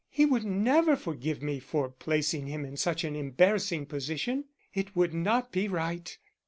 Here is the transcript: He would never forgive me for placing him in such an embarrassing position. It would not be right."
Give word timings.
He 0.09 0.25
would 0.25 0.43
never 0.43 0.95
forgive 0.95 1.43
me 1.43 1.59
for 1.59 1.87
placing 1.87 2.47
him 2.47 2.65
in 2.65 2.75
such 2.75 3.03
an 3.03 3.15
embarrassing 3.15 3.85
position. 3.85 4.45
It 4.73 4.95
would 4.95 5.13
not 5.13 5.51
be 5.51 5.67
right." 5.67 6.17